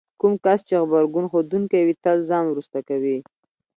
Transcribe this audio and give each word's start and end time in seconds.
کوم 0.19 0.33
کس 0.43 0.59
چې 0.67 0.73
غبرګون 0.83 1.25
ښودونکی 1.31 1.81
وي 1.83 1.95
تل 2.03 2.17
ځان 2.29 2.45
وروسته 2.49 2.77
کوي. 2.89 3.17